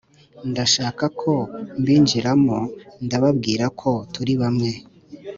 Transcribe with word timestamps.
ndashaka 0.51 1.03
kombinjiramo 1.19 2.59
ndababwirako 3.05 3.91
turibamwe 4.13 4.71